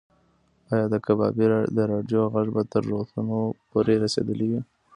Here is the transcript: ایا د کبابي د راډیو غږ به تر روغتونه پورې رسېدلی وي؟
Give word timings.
ایا 0.71 0.85
د 0.93 0.95
کبابي 1.05 1.45
د 1.77 1.77
راډیو 1.91 2.21
غږ 2.33 2.47
به 2.55 2.61
تر 2.71 2.81
روغتونه 2.91 3.33
پورې 3.69 3.93
رسېدلی 4.03 4.47
وي؟ 4.51 4.61